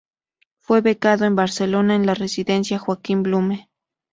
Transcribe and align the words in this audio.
Fue 0.61 0.81
becado 0.81 1.25
en 1.25 1.35
Barcelona, 1.35 1.93
en 1.93 2.07
la 2.07 2.15
Residencia 2.15 2.79
Joaquín 2.79 3.21
Blume. 3.21 3.69